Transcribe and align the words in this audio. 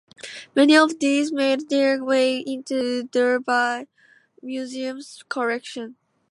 Many 0.55 0.75
of 0.75 0.97
these 0.97 1.31
made 1.31 1.69
their 1.69 2.03
way 2.03 2.39
into 2.39 3.03
Derby 3.03 3.87
Museum's 4.41 5.21
collection. 5.29 5.95